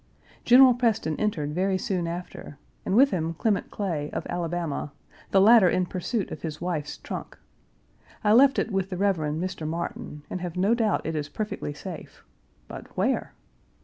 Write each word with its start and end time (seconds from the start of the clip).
General 0.43 0.73
Preston 0.73 1.15
entered 1.19 1.53
very 1.53 1.77
soon 1.77 2.07
after, 2.07 2.57
and 2.87 2.95
with 2.95 3.11
him 3.11 3.35
Clement 3.35 3.69
Clay, 3.69 4.09
of 4.13 4.25
Alabama, 4.25 4.91
the 5.29 5.39
latter 5.39 5.69
in 5.69 5.85
pursuit 5.85 6.31
of 6.31 6.41
his 6.41 6.59
wife's 6.59 6.97
trunk. 6.97 7.37
I 8.23 8.33
left 8.33 8.57
it 8.57 8.71
with 8.71 8.89
the 8.89 8.97
Rev. 8.97 9.17
Mr. 9.17 9.67
Martin, 9.67 10.23
and 10.27 10.41
have 10.41 10.57
no 10.57 10.73
doubt 10.73 11.05
it 11.05 11.15
is 11.15 11.29
perfectly 11.29 11.75
safe, 11.75 12.23
but 12.67 12.87
where? 12.97 13.33